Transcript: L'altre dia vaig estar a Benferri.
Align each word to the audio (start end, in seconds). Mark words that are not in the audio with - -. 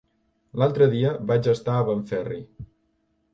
L'altre 0.61 0.87
dia 0.93 1.11
vaig 1.33 1.51
estar 1.53 1.75
a 1.75 1.85
Benferri. 1.91 2.41